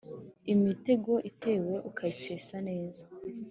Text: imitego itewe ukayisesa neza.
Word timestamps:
imitego 0.53 1.11
itewe 1.29 1.73
ukayisesa 1.89 2.57
neza. 2.69 3.03